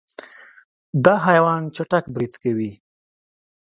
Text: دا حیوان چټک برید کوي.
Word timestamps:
دا 1.05 1.15
حیوان 1.27 1.61
چټک 1.75 2.03
برید 2.15 2.33
کوي. 2.43 2.71